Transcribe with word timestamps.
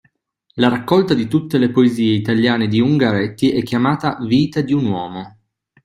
La 0.55 0.67
raccolta 0.67 1.13
di 1.13 1.27
tutte 1.27 1.59
le 1.59 1.69
poesie 1.69 2.15
italiane 2.15 2.65
di 2.67 2.79
Ungaretti 2.79 3.51
è 3.51 3.61
chiamata 3.61 4.17
Vita 4.25 4.59
di 4.61 4.73
un 4.73 4.85
uomo 4.87 5.37